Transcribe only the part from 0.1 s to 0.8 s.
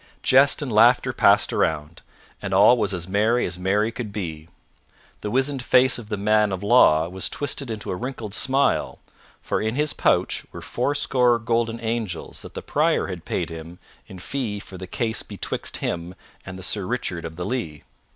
Jest and